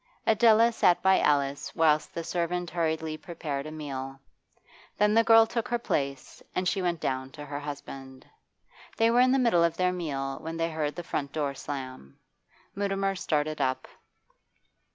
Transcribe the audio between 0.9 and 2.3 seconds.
by Alice whilst the